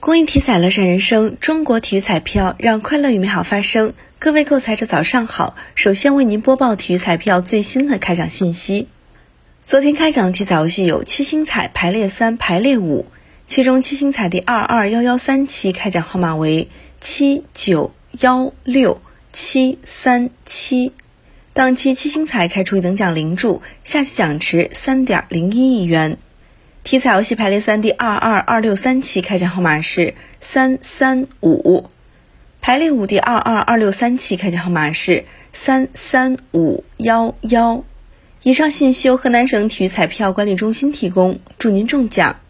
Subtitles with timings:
[0.00, 3.94] 公益体彩乐善人生，中国体育彩票让快乐与美好发生。
[4.20, 8.86] 各位购彩者早上好，首先为您播报体育彩票最新的开奖信息。
[9.64, 13.06] 昨天开奖的体彩游戏有七星彩排列三、排列五，
[13.48, 16.68] 其中七星彩第二二幺幺三期开奖号码为
[17.00, 19.02] 七九幺六
[19.32, 20.92] 七三七，
[21.52, 26.18] 当期七星彩开出一等奖零注，下期奖池三点零一亿元。
[26.88, 31.84] 体彩游戏排列三第二二二六三期开奖号码是三三五，
[32.62, 37.84] 排列五第二二二六三期开奖号码是三三五幺幺。
[38.42, 42.40] 以上信息由河南省体育彩票管理中心提供，祝您中奖。